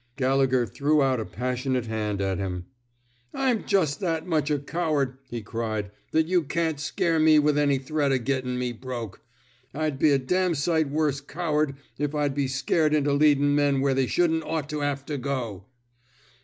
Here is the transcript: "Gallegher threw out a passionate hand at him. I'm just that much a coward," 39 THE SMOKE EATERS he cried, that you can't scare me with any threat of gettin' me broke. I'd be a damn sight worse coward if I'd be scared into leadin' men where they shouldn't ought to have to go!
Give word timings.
"Gallegher 0.17 0.65
threw 0.65 1.03
out 1.03 1.19
a 1.19 1.25
passionate 1.25 1.85
hand 1.85 2.21
at 2.23 2.39
him. 2.39 2.65
I'm 3.35 3.65
just 3.65 3.99
that 3.99 4.25
much 4.25 4.49
a 4.49 4.57
coward," 4.57 5.09
39 5.09 5.11
THE 5.11 5.13
SMOKE 5.13 5.21
EATERS 5.21 5.39
he 5.39 5.41
cried, 5.43 5.91
that 6.11 6.25
you 6.25 6.41
can't 6.43 6.79
scare 6.79 7.19
me 7.19 7.37
with 7.37 7.55
any 7.55 7.77
threat 7.77 8.11
of 8.11 8.23
gettin' 8.23 8.57
me 8.57 8.71
broke. 8.73 9.21
I'd 9.75 9.99
be 9.99 10.09
a 10.09 10.17
damn 10.17 10.55
sight 10.55 10.89
worse 10.89 11.21
coward 11.21 11.75
if 11.99 12.15
I'd 12.15 12.33
be 12.33 12.47
scared 12.47 12.95
into 12.95 13.13
leadin' 13.13 13.53
men 13.53 13.79
where 13.79 13.93
they 13.93 14.07
shouldn't 14.07 14.43
ought 14.43 14.69
to 14.71 14.79
have 14.79 15.05
to 15.05 15.19
go! 15.19 15.65